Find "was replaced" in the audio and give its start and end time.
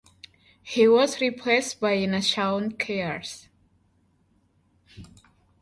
0.87-1.79